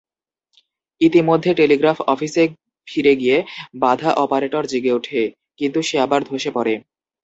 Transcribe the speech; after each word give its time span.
ইতিমধ্যে, 1.01 1.51
টেলিগ্রাফ 1.53 1.97
অফিসে 2.07 2.43
ফিরে 2.87 3.13
গিয়ে, 3.15 3.37
বাঁধা 3.75 4.11
অপারেটর 4.13 4.63
জেগে 4.65 4.91
ওঠে, 4.91 5.21
কিন্তু 5.57 5.79
সে 5.81 5.95
আবার 5.99 6.19
ধসে 6.23 6.51
পড়ে। 6.51 6.73